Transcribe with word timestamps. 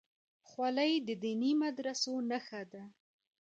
خولۍ 0.49 0.93
د 1.07 1.09
دیني 1.23 1.51
مدرسو 1.63 2.13
نښه 2.29 2.61
ده. 2.71 2.83